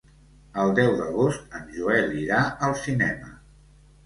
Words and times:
El 0.61 0.71
deu 0.79 0.93
d'agost 1.01 1.57
en 1.59 1.67
Joel 1.75 2.17
irà 2.23 2.41
al 2.69 2.75
cinema. 2.87 3.31